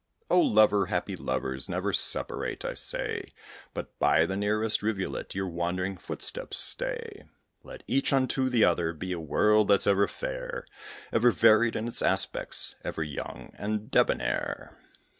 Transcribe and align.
Oh, 0.31 0.41
lover, 0.41 0.87
happy 0.87 1.15
lovers! 1.15 1.69
never 1.69 1.93
separate, 1.93 2.65
I 2.65 2.73
say, 2.73 3.33
But 3.75 3.99
by 3.99 4.25
the 4.25 4.35
nearest 4.35 4.81
rivulet 4.81 5.35
your 5.35 5.47
wandering 5.47 5.95
footsteps 5.95 6.57
stay. 6.57 7.25
Let 7.61 7.83
each 7.85 8.11
unto 8.11 8.49
the 8.49 8.63
other 8.63 8.93
be 8.93 9.11
a 9.11 9.19
world 9.19 9.67
that's 9.67 9.85
ever 9.85 10.07
fair, 10.07 10.65
Ever 11.13 11.29
varied 11.29 11.75
in 11.75 11.87
its 11.87 12.01
aspects, 12.01 12.73
ever 12.83 13.03
young 13.03 13.51
and 13.55 13.91
debonair. 13.91 14.75